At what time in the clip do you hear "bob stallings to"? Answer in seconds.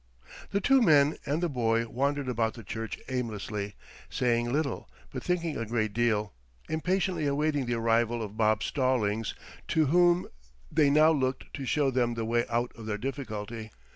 8.35-9.85